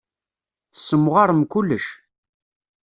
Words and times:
Tessemɣarem 0.71 1.41
kullec. 1.51 1.85